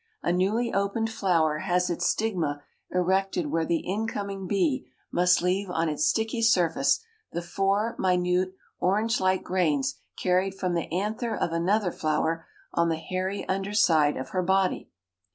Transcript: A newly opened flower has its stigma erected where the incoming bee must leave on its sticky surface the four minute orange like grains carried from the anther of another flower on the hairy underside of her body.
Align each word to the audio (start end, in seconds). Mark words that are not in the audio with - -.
A 0.23 0.33
newly 0.33 0.73
opened 0.73 1.11
flower 1.11 1.59
has 1.59 1.87
its 1.91 2.07
stigma 2.07 2.63
erected 2.91 3.51
where 3.51 3.67
the 3.67 3.87
incoming 3.87 4.47
bee 4.47 4.89
must 5.11 5.43
leave 5.43 5.69
on 5.69 5.89
its 5.89 6.05
sticky 6.07 6.41
surface 6.41 7.03
the 7.33 7.41
four 7.43 7.95
minute 7.99 8.55
orange 8.79 9.19
like 9.19 9.43
grains 9.43 9.99
carried 10.17 10.55
from 10.55 10.73
the 10.73 10.91
anther 10.91 11.35
of 11.37 11.51
another 11.51 11.91
flower 11.91 12.47
on 12.73 12.89
the 12.89 12.97
hairy 12.97 13.47
underside 13.47 14.17
of 14.17 14.29
her 14.29 14.41
body. 14.41 14.89